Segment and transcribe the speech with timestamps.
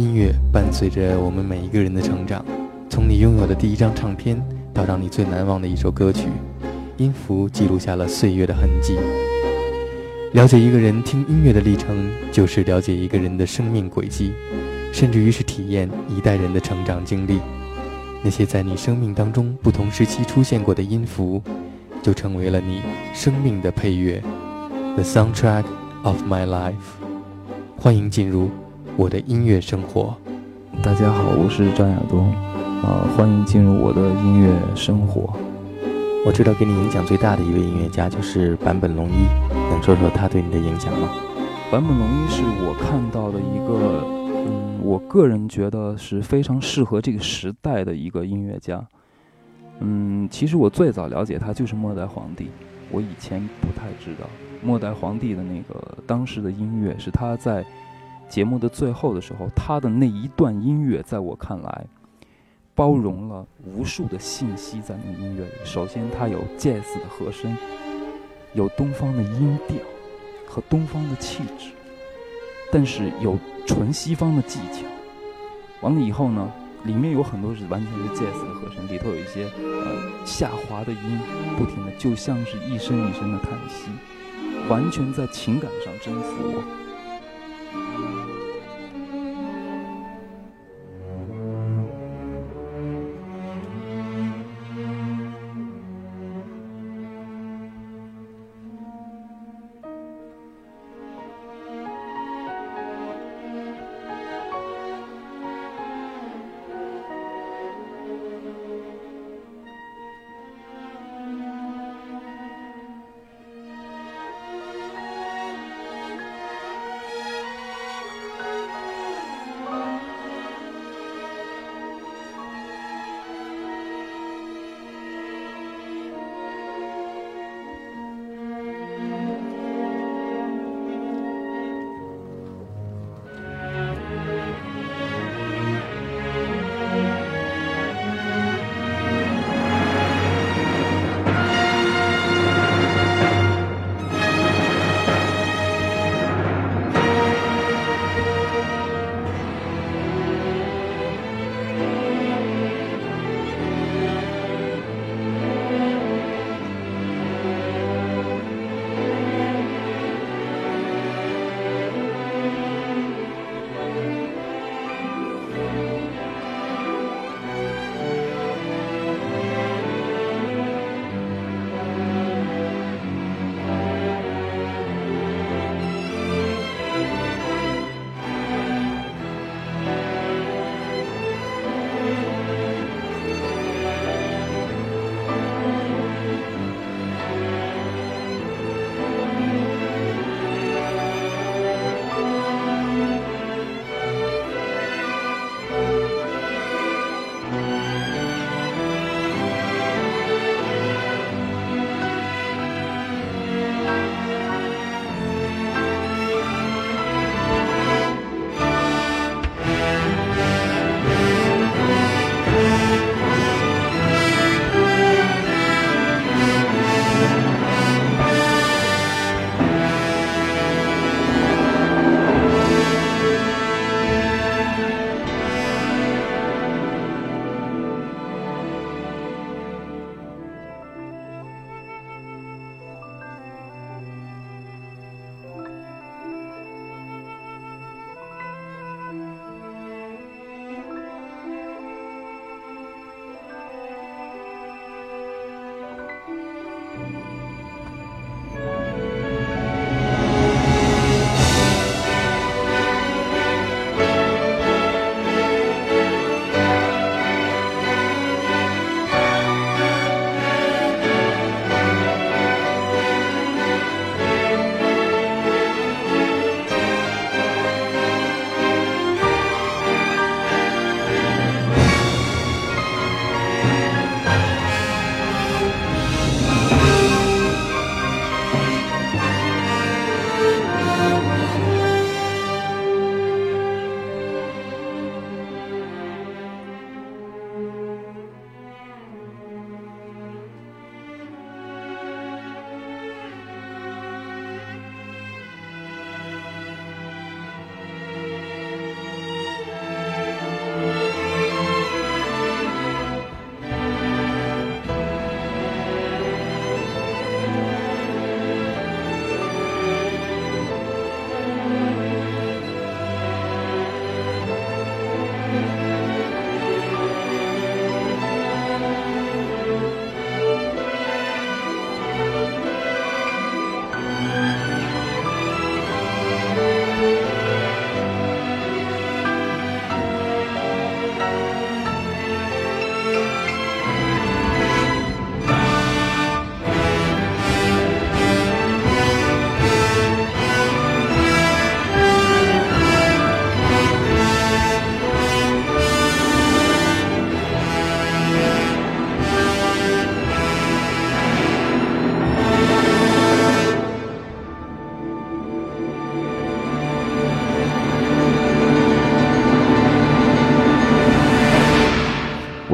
[0.00, 2.42] 音乐伴随着我们每一个人的成长，
[2.88, 4.42] 从你拥有的第一张唱片
[4.72, 6.28] 到让你最难忘的一首歌曲，
[6.96, 8.96] 音符记录下了岁月的痕迹。
[10.32, 14.32] 了解一个人听音乐的历程，就是了解一个人的生命轨迹，
[14.90, 17.38] 甚至于是体验一代人的成长经历。
[18.22, 21.42] 那些在你生命当中不同时期出现过的音符，
[22.02, 22.80] 就成为了你
[23.12, 24.22] 生命的配乐
[24.94, 25.64] ，The soundtrack
[26.04, 26.72] of my life。
[27.76, 28.48] 欢迎进入
[29.00, 30.14] 我的音乐生活。
[30.82, 32.30] 大家好，我是张亚东，
[32.82, 35.34] 啊，欢迎进入我的音乐生活。
[36.26, 39.24] 我知道给你影响最大的一位音乐家就是坂本龙一，
[39.70, 41.08] 能说说他对你的影响吗？
[41.70, 44.04] 坂本龙一是我看到的一个，
[44.46, 48.86] 嗯，我个人觉得是非常适合这个时代的一个音乐家。
[49.78, 52.50] 嗯，其实我最早了解他就是末代皇帝，
[52.90, 54.28] 我以前不太知道
[54.62, 57.64] 末代皇帝的那个当时的音乐是他在
[58.30, 61.86] 节目的最后的时候，他的那一段音乐在我看来。
[62.72, 65.50] 包容了无数的信息在那个音乐里。
[65.64, 67.54] 首先，它有 jazz 的和声，
[68.54, 69.76] 有东方的音调
[70.46, 71.72] 和东方的气质，
[72.72, 74.86] 但是有纯西方的技巧。
[75.82, 76.50] 完了以后呢，
[76.84, 81.20] 里面有很多是完全是 jazz 的和声，里头有一些呃下滑的音，
[81.58, 83.90] 不停的就像是一声一声的叹息，
[84.70, 86.64] 完全在情感上征服我。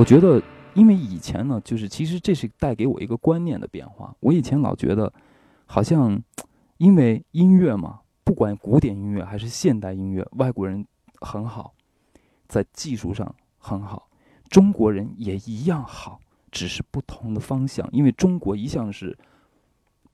[0.06, 0.40] 觉得，
[0.74, 4.14] 因为以前呢，就是其实这是带给我一个观念的变化。
[4.20, 5.12] 我以前老觉得，
[5.66, 6.22] 好像
[6.78, 10.86] 因为音乐嘛，不管古典音乐还是现代音乐，外国人
[11.20, 11.74] 很好，
[12.46, 14.08] 在技术上很好，
[14.48, 16.20] 中国人也一样好，
[16.52, 17.88] 只是不同的方向。
[17.90, 19.18] 因为中国一向是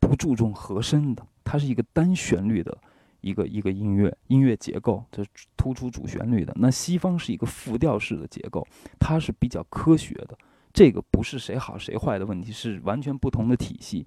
[0.00, 2.78] 不注重和声的，它是一个单旋律的。
[3.22, 5.24] 一个一个音乐音乐结构，这
[5.56, 6.52] 突出主旋律的。
[6.56, 8.66] 那西方是一个复调式的结构，
[9.00, 10.36] 它是比较科学的。
[10.74, 14.06] 这个不是谁好谁坏的问题，是完全不同的体系。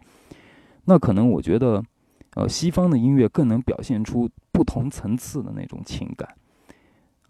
[0.85, 1.83] 那可能我觉得，
[2.35, 6.27] 呃，西方的音乐更能表现出不同层次的那种情感。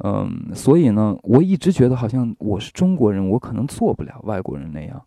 [0.03, 5.01] 嗯，所以呢，我一直觉得好像我是中国人，我可能做不了外国人那样。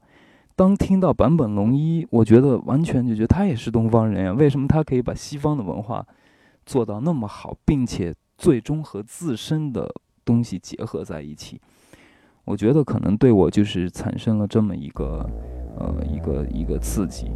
[0.57, 4.33] 当听到坂本龙一，我觉得完全就觉得他也是东方人呀。
[4.33, 6.07] 为什么他可以把西方的文化？
[6.69, 9.91] 做到那么好，并且最终和自身的
[10.23, 11.59] 东西结合在一起，
[12.45, 15.27] 我觉得可能对我就是产生了这么一个，
[15.79, 17.31] 呃，一个一个刺激。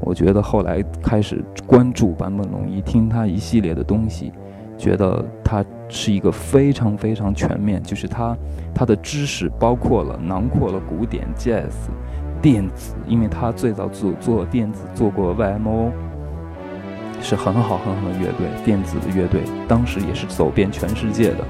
[0.00, 4.32] 我觉得后来开始关注坂本龙一，听他一系列的东西，
[4.78, 8.38] 觉得他是一个非常非常全面，就是他
[8.72, 11.72] 他的知识包括了囊括了古典、jazz、
[12.40, 15.90] 电子，因为他最早做做电子做过 YMO。
[17.22, 21.44] 是很好很好的乐队，电子的乐队，当时也是走遍全世界的。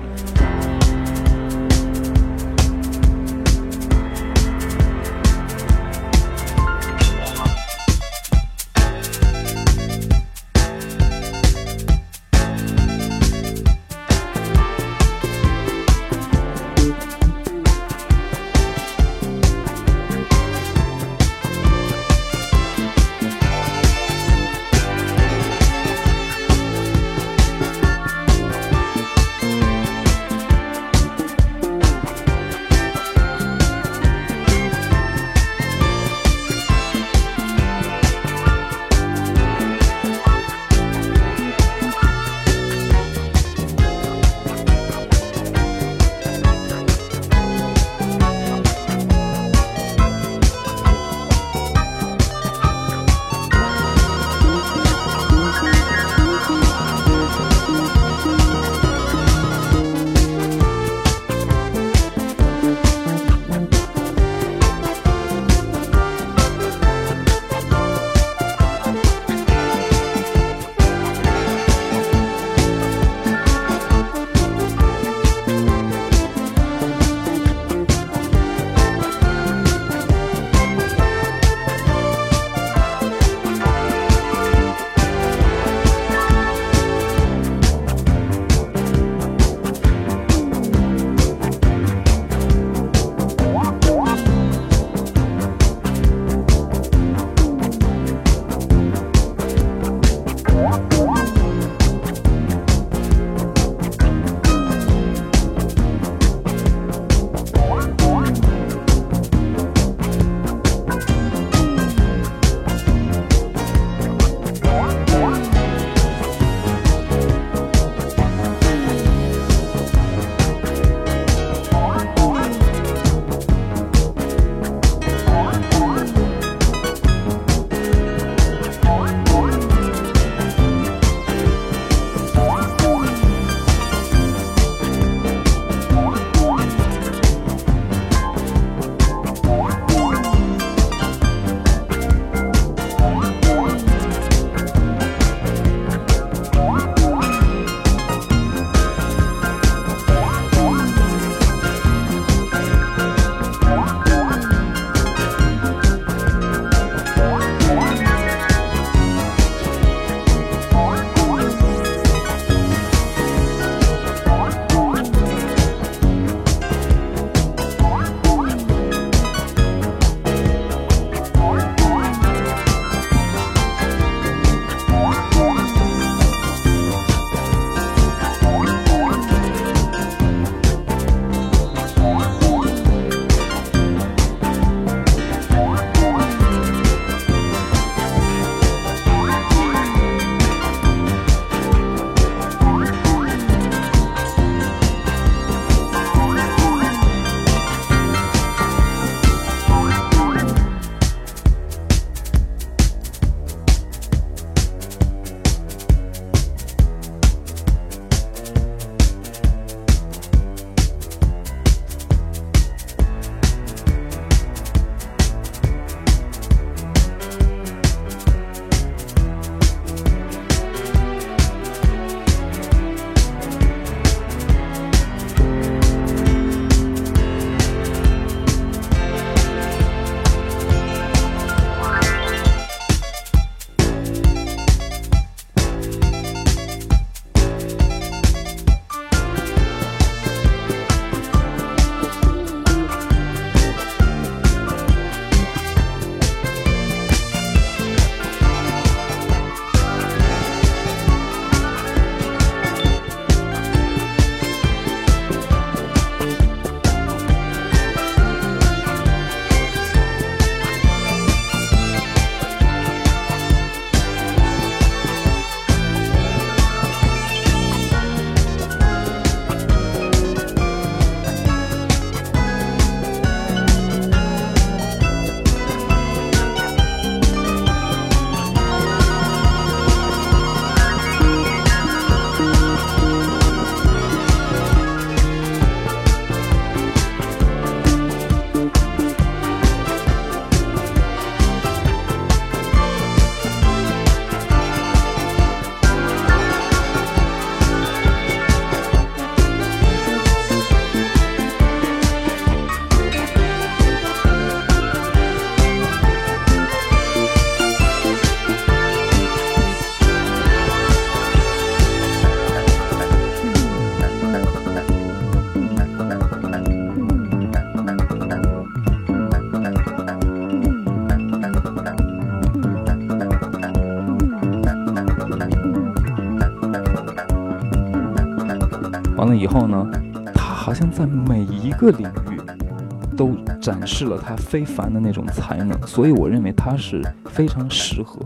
[331.79, 333.31] 个领域都
[333.61, 338.21] 展示了他非凡的那种才能，所以我认为他是非常适合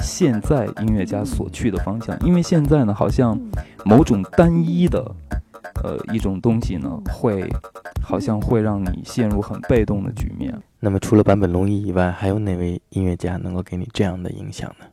[0.00, 2.18] 现在音乐家所去的方向。
[2.20, 3.38] 因为现在呢，好像
[3.84, 5.00] 某种单一的
[5.82, 7.48] 呃一种东西呢，会
[8.02, 10.54] 好像会让你陷入很被动的局面。
[10.78, 14.86] 那么除了坂本龙一以外，还有哪位音乐家能够给你这样的影响呢？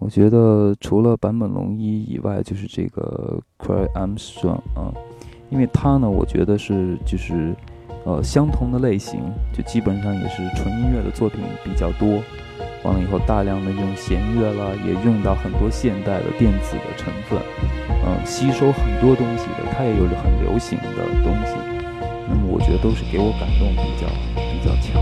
[0.00, 4.92] 我觉得除了坂本龙一以外，就是这个 Craig Armstrong 啊，
[5.54, 7.54] 因为他呢，我觉得是就是
[8.04, 9.20] 呃相同的类型，
[9.52, 12.20] 就基本上也是纯音乐的作品比较多。
[12.82, 17.38] 完了以后，大量的用弦乐啦，也用到很多现代的电子的成分，
[18.04, 21.54] 嗯，吸收很多东西的，它也有很流行的东西。
[22.28, 25.00] 那么我觉得都是给我感动比较比较强。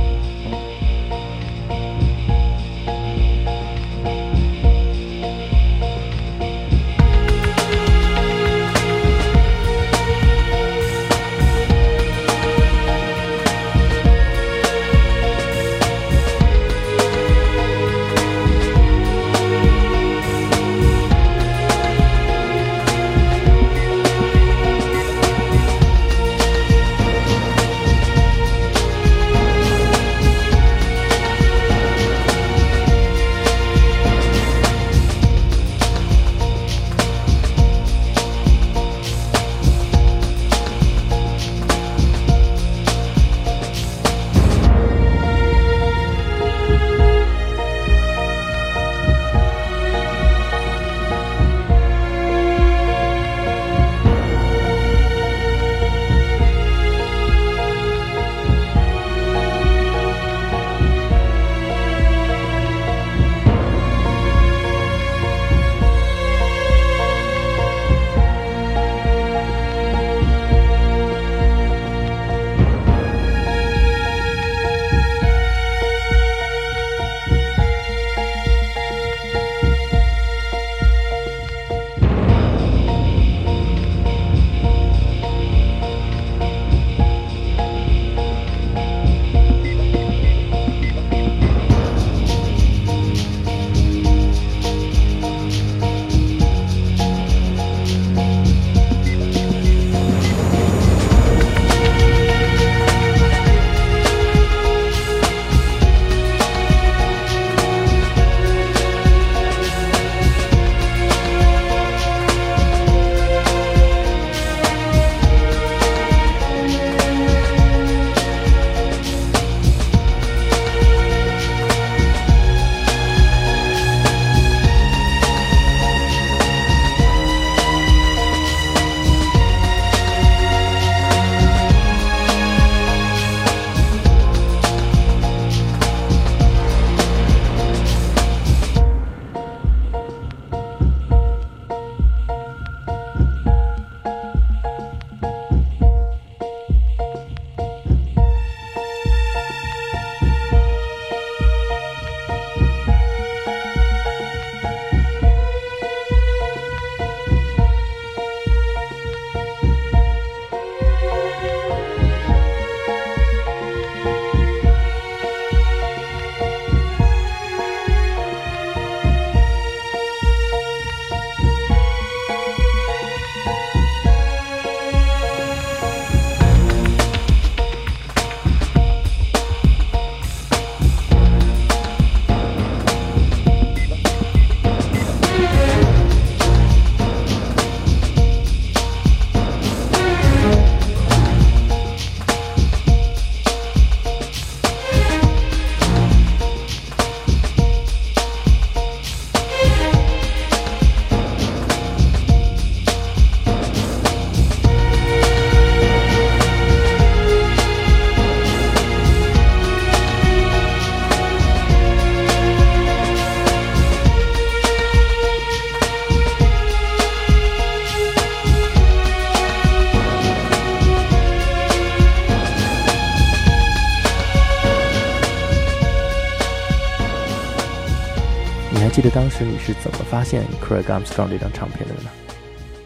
[229.45, 232.11] 你是怎么发现 Craig Armstrong 这张唱片的呢？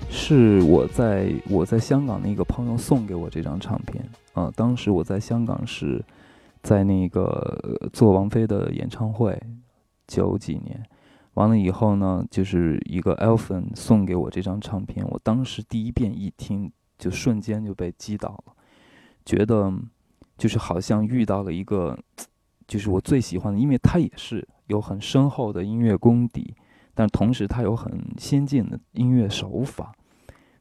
[0.09, 4.51] 是我在我在香港的一个朋友送给我这张唱片啊。
[4.57, 6.03] 当时我在香港是
[6.63, 9.39] 在那个做王菲的演唱会，
[10.07, 10.83] 九几年，
[11.35, 18.55] 完了以后呢，就是一个 Elfin 送给我这张唱片，我当时第一遍一听，就瞬间就被击倒了，
[19.25, 19.71] 觉得
[20.39, 21.99] 就是好像遇到了一个，
[22.67, 26.55] 就是我最喜欢的，因为他也是有很深厚的音乐功底，
[26.95, 29.95] 但同时他有很先进的音乐手法。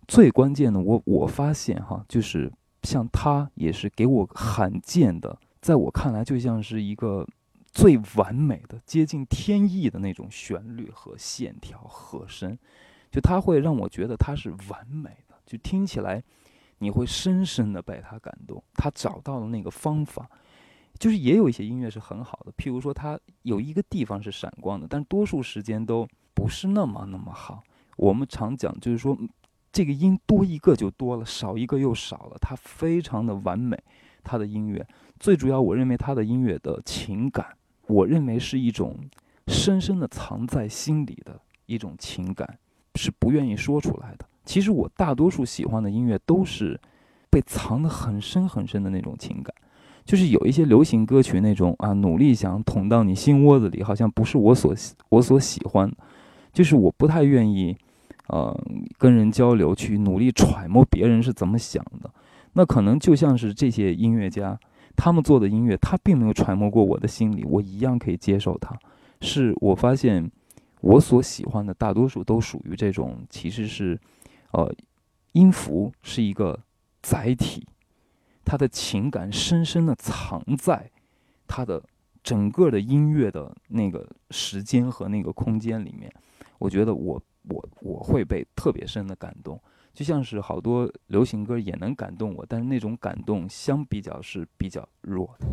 [0.07, 2.51] 最关键的，我我发现哈，就是
[2.83, 7.27] 像他也是给我罕见的，在我看来就像是一个
[7.71, 12.55] 最完美的、接近天意的那种旋律和线条和声，
[13.11, 16.23] 就他会让我觉得他是完美的，就听起来
[16.77, 18.63] 你会深深的被他感动。
[18.75, 20.29] 他找到了那个方法，
[20.99, 27.63] 就是也有一些音乐是很好的，譬如说它有一个地方是闪光的，但多数时间都不是那么那么好。
[27.97, 29.17] 我们常讲就是说。
[29.71, 32.37] 这个音多一个就多了，少一个又少了。
[32.39, 33.77] 它非常的完美，
[34.23, 34.87] 他的音乐
[35.19, 37.45] 最主要，我认为他的音乐的情感，
[37.87, 38.97] 我认为是一种
[39.47, 42.57] 深深的藏在心里的一种情感，
[42.95, 44.25] 是不愿意说出来的。
[44.45, 46.79] 其实我大多数喜欢的音乐都是
[47.29, 49.53] 被藏得很深很深的那种情感，
[50.05, 54.73] 就是有一些流行歌曲那种啊，努力想捅到你心窝子里，好像不是我所
[55.09, 55.91] 我所喜欢，
[56.53, 57.75] 就是我不太愿意。
[58.27, 58.59] 呃，
[58.97, 62.09] 跟人交流，去努力揣摩别人是怎么想的，
[62.53, 64.59] 那可能就像是这些音乐家，
[64.95, 68.75] 他们做的音乐，他并没有揣摩过我的心理，我一样可以接受它。
[69.21, 70.27] 是我发现，
[70.81, 73.95] 我所喜欢的大多数都属于这种，其实是，
[74.53, 74.73] 呃，
[75.33, 76.59] 音符是一个
[77.03, 77.67] 载体，
[78.45, 80.91] 他的情感深深的藏在
[81.47, 81.83] 他的
[82.23, 86.09] 整个的音乐的那个时间和那个空间里面。
[86.59, 87.21] 我觉得我。
[87.47, 89.61] 我我会被特别深的感动，
[89.93, 95.45] 就像是好多流行歌也能感动我，但是那种感动相比较是比较弱的。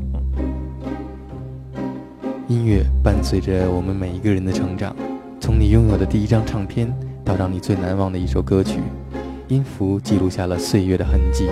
[2.49, 4.97] 音乐伴随着我们每一个人的成长，
[5.39, 6.91] 从你拥有的第一张唱片
[7.23, 8.81] 到让你最难忘的一首歌曲，
[9.49, 11.47] 音符记录下了岁月的痕迹。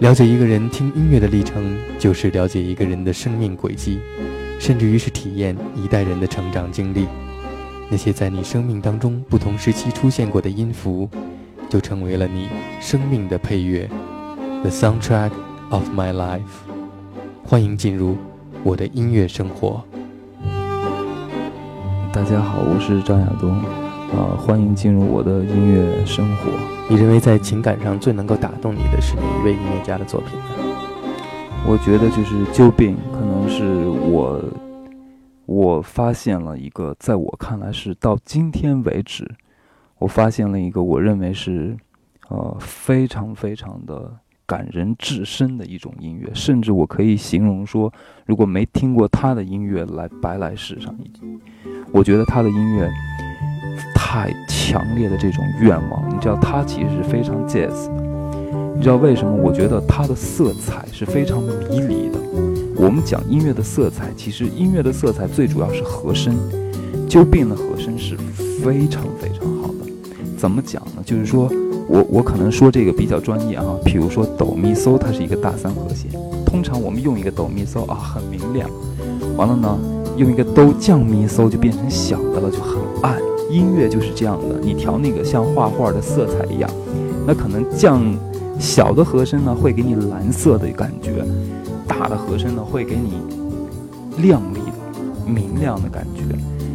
[0.00, 3.98] 了解一个人听音乐的历程，就是了解一个人的生命轨迹，
[4.60, 7.08] 甚至于是体验一代人的成长经历。
[7.90, 11.08] 那些在你生命当中不同时期出现过的音符，
[11.68, 12.48] 就成为了你
[12.80, 13.90] 生命的配乐
[14.62, 15.32] ，The soundtrack
[15.70, 16.42] of my life。
[17.44, 18.16] 欢迎进入
[18.62, 19.82] 我的音乐生活。
[22.12, 23.60] 大家好，我是张亚东，
[24.12, 26.50] 啊，欢迎进入我的音乐生活。
[26.88, 30.44] 你认为在情感上最能够打动你的是哪一位音乐家的作品呢？
[31.66, 34.42] 我觉得就是救病，可能是我。
[35.44, 39.26] 我发现了一个，在我看来是到今天为止，
[39.98, 41.74] 我发现了一个我认为是，
[42.28, 47.90] 呃，非常非常的感人至深的一种音乐，甚至我可以形容说，
[48.26, 50.94] 如果没听过他的音乐来白来世上，
[51.92, 52.86] 我觉得他的音乐
[53.94, 58.08] 太强烈的这种愿望，你知道，他其实是非常 jazz 的。
[58.76, 59.32] 你知道为什么？
[59.42, 62.18] 我觉得它的色彩是非常迷离的。
[62.76, 66.36] 我们讲音乐的色彩，其实音乐的色彩最主要是和声。
[67.08, 68.16] 究竟的和声是
[68.62, 69.90] 非常非常好的。
[70.36, 71.02] 怎么讲呢？
[71.04, 71.50] 就是说
[71.88, 73.76] 我我可能说这个比较专业哈。
[73.84, 76.10] 比如说哆咪嗦，它是一个大三和弦。
[76.46, 78.70] 通常我们用一个哆咪嗦啊，很明亮。
[79.36, 79.76] 完了呢，
[80.16, 83.18] 用一个哆降咪嗦就变成小的了，就很暗。
[83.50, 86.70] 音乐就是这样的，你调那个像画画的色彩一样，
[87.26, 88.02] 那可能降。
[88.60, 91.12] 小的和声呢，会给你蓝色的感觉；
[91.86, 93.12] 大的和声呢，会给你
[94.20, 96.24] 亮丽的、明亮的感觉。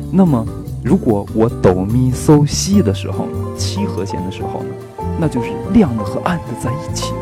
[0.10, 0.48] 那么，
[0.82, 4.70] 如果我哆咪嗦西的时候，七和弦的时候呢，
[5.20, 7.14] 那就是亮的和暗的在一起。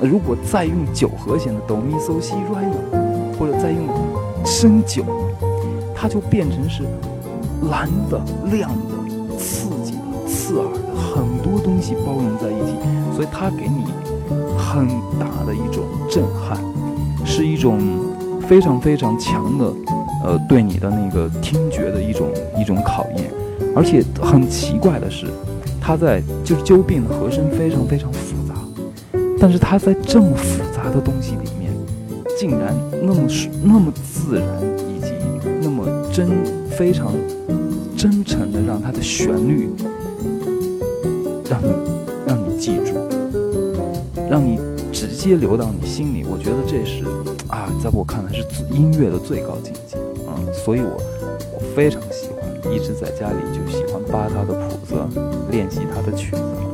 [0.00, 2.76] 那如果再用九和弦的哆咪嗦西瑞呢，
[3.36, 3.88] 或者再用
[4.44, 5.02] 升九，
[5.96, 6.84] 它就变成是
[7.70, 12.76] 蓝的、亮的、刺激的、刺耳的，很多东西包容在一起。
[13.14, 13.84] 所以它给你
[14.58, 14.88] 很
[15.20, 16.58] 大的一种震撼，
[17.24, 17.80] 是一种
[18.48, 19.72] 非常非常强的，
[20.24, 23.30] 呃，对你的那个听觉的一种一种考验。
[23.76, 25.26] 而且很奇怪的是，
[25.80, 28.54] 它在就是究竟的和声非常非常复杂，
[29.38, 31.72] 但是它在这么复杂的东西里面，
[32.38, 33.28] 竟然那么
[33.62, 34.46] 那么自然，
[34.88, 35.12] 以及
[35.62, 36.28] 那么真
[36.76, 37.12] 非常
[37.96, 39.70] 真诚的让它的旋律
[41.48, 41.94] 让你。
[42.26, 42.94] 让你记住，
[44.30, 44.58] 让你
[44.90, 46.24] 直接流到你心里。
[46.24, 47.04] 我觉得这是
[47.48, 50.32] 啊，在我看来是音乐的最高境界啊，
[50.64, 50.96] 所以我
[51.52, 54.94] 我非常喜欢，一直在家里就喜欢扒他的谱子，
[55.50, 56.73] 练习他的曲子。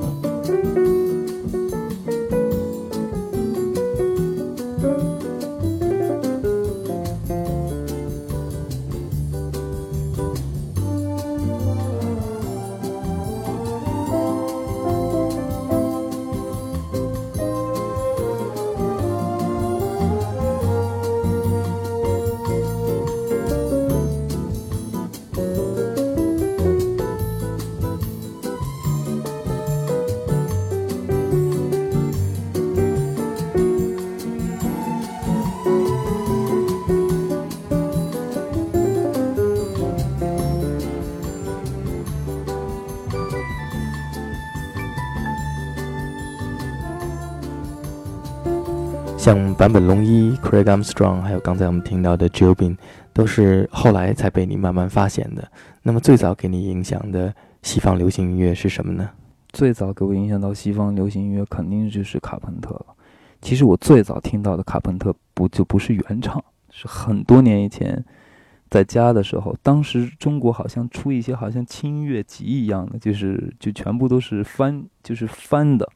[49.21, 52.75] 像坂本龙一、Craig Armstrong，还有刚才我们听到的 Jobin，
[53.13, 55.47] 都是后来才被你慢慢发现的。
[55.83, 59.11] 那么最早给你影响的西方流行音乐是什么呢？
[59.51, 62.87] 最早给我影响到西方流行音乐，肯定就是卡朋特了。
[63.43, 68.03] 其实我最早听到的卡朋特不就不是原唱，是很多年以前
[68.71, 75.87] 在家的时候，当时中国好像出一些好像轻音乐集一样的，就是就全部都是翻，就是翻的。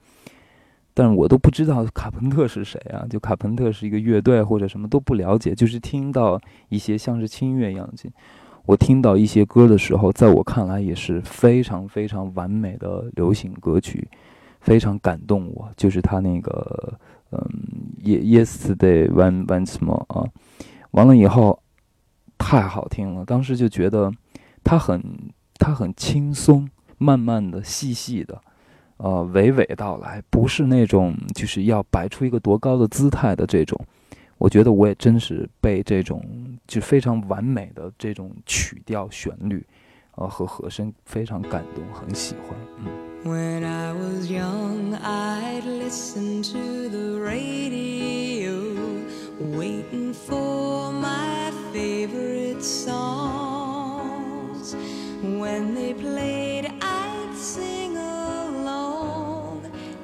[0.94, 8.11] 但是我都不知道卡朋特是谁啊， 就卡朋特是一个乐队或者什么都不了解，就是听到一些像是轻音乐一样的。
[8.66, 14.09] 我听到一些歌的时候，在我看来也是非常非常完美的流行歌曲，
[14.61, 15.70] 非常感动我。
[15.76, 16.98] 就是他那个，
[17.30, 17.38] 嗯
[18.02, 20.24] ，Yesterday One Once More 啊，
[20.92, 21.62] 完了以后
[22.38, 23.24] 太好听了。
[23.26, 24.11] 当时就觉得
[24.62, 25.02] 他很
[25.59, 28.40] 他很轻松，慢慢的、细细的，
[29.05, 33.79] 呃，娓娓道来，不是那种就是要摆出一个多高的姿态的这种。
[34.38, 36.25] 我觉得我也真是被这种
[36.67, 39.62] 就非常完美的这种曲调、旋律，
[40.14, 42.57] 呃和和声非常感动，很喜欢。
[42.79, 42.87] 嗯。
[43.31, 48.55] When I was young, I'd listen to the radio,
[49.55, 53.85] waiting for my favorite songs.
[55.23, 57.04] When they played, I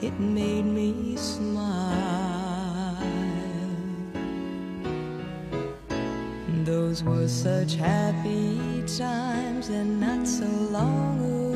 [0.02, 2.96] It made me smile.
[6.64, 11.49] Those were such happy times and not so long ago.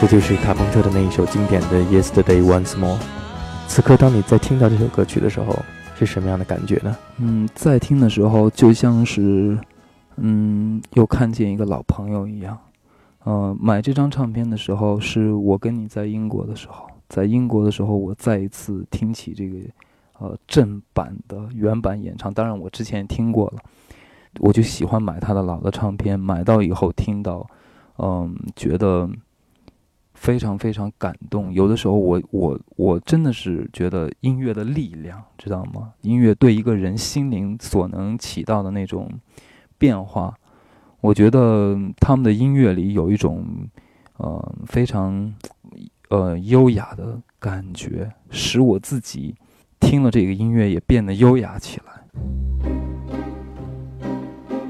[0.00, 2.96] 这就是卡朋特的那一首经典的《Yesterday Once More》。
[3.68, 5.54] 此刻，当你在听到这首歌曲的时候，
[5.94, 6.96] 是什么样的感觉呢？
[7.18, 9.58] 嗯，在听的时候就像是，
[10.16, 12.56] 嗯，又看见一个老朋友一样。
[13.24, 19.58] 呃，买这张唱片的时候，是我跟你在英国的时候，在英国的时候，我再一次听起这个，
[20.18, 22.32] 呃，正版的原版演唱。
[22.32, 23.58] 当然，我之前也听过了，
[24.38, 27.46] 我就喜欢买他的老的唱片，买到以后听到，
[27.98, 29.06] 嗯，觉得
[30.20, 31.50] 非常非常感动。
[31.50, 35.94] 有的时候，我我我真的是觉得音乐的力量，知道吗？
[36.02, 39.10] 音乐对一个人心灵所能起到的那种
[39.78, 40.34] 变化。
[41.00, 43.46] 我觉得他们的音乐里有一种，
[44.18, 45.34] 呃，非常，
[46.10, 49.34] 呃，优雅的感觉，使我自己
[49.80, 52.04] 听了这个音乐也变得优雅起来。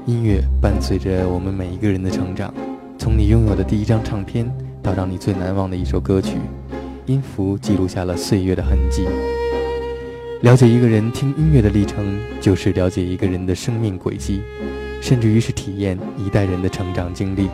[0.05, 2.53] 音乐伴随着我们每一个人的成长，
[2.97, 4.49] 从你拥有的第一张唱片
[4.81, 6.37] 到让你最难忘的一首歌曲，
[7.05, 9.05] 音符记录下了岁月的痕迹。
[10.41, 14.41] 了解一个人听音乐的历程，就是了解一个人的生命轨迹。
[15.01, 17.49] 甚至于是体验一代人的成长经历，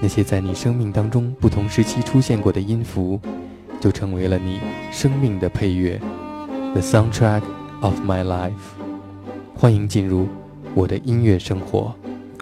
[0.00, 3.20] 那些在你生命当中不同时期出现过的音符，
[3.80, 4.60] 就成为了你
[4.92, 6.00] 生命的配乐
[6.72, 7.42] ，The soundtrack
[7.80, 8.52] of my life。
[9.56, 10.28] 欢迎进入
[10.74, 11.92] 我的音乐生活。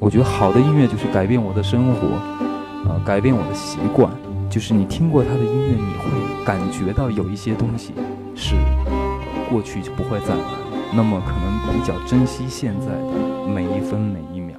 [0.00, 2.20] 我觉得好的音乐就是改变我的生活，
[2.86, 4.10] 呃，改变我的习惯。
[4.50, 7.92] 就是你听过他的音乐，你会感觉到有一些东西
[8.34, 8.54] 是
[9.50, 10.40] 过去就不会再来。
[10.94, 14.58] 那么可能比较珍惜现在的每一分每一秒。